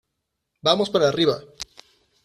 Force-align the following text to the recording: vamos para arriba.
vamos 0.67 0.89
para 0.93 1.05
arriba. 1.07 1.37